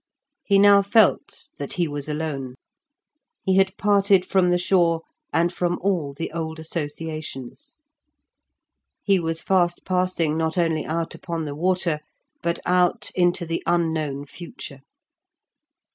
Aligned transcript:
He 0.43 0.57
now 0.57 0.81
felt 0.81 1.49
that 1.59 1.73
he 1.73 1.87
was 1.87 2.09
alone. 2.09 2.55
He 3.43 3.57
had 3.57 3.77
parted 3.77 4.25
from 4.25 4.49
the 4.49 4.57
shore, 4.57 5.01
and 5.31 5.53
from 5.53 5.77
all 5.83 6.11
the 6.11 6.31
old 6.31 6.57
associations; 6.57 7.77
he 9.03 9.19
was 9.19 9.43
fast 9.43 9.81
passing 9.85 10.35
not 10.35 10.57
only 10.57 10.87
out 10.87 11.13
upon 11.13 11.45
the 11.45 11.53
water, 11.53 11.99
but 12.41 12.57
out 12.65 13.11
into 13.13 13.45
the 13.45 13.61
unknown 13.67 14.25
future. 14.25 14.79